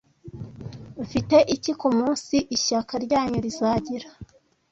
mfite 1.03 1.37
iki 1.55 1.71
kumunsi 1.79 2.35
ishyaka 2.55 2.93
ryanyu 3.05 3.37
rizagira 3.45 4.07